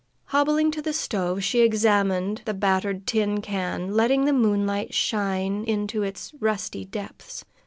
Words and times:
Hobbling 0.29 0.71
to 0.71 0.81
the 0.81 0.93
stove, 0.93 1.43
she 1.43 1.59
examined 1.59 2.41
the 2.45 2.55
battered 2.55 3.05
tin 3.05 3.39
can, 3.39 3.93
letting 3.93 4.25
the 4.25 4.33
moonlight 4.33 4.95
shine 4.95 5.63
into 5.65 6.01
its 6.01 6.33
rusty 6.39 6.83
depths. 6.85 7.45